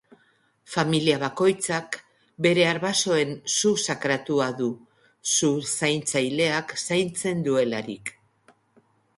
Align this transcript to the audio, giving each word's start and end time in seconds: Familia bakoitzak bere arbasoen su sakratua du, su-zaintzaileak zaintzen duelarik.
Familia 0.75 1.17
bakoitzak 1.23 1.97
bere 2.45 2.65
arbasoen 2.69 3.35
su 3.57 3.73
sakratua 3.87 4.49
du, 4.63 4.71
su-zaintzaileak 5.35 6.75
zaintzen 6.91 7.49
duelarik. 7.51 8.17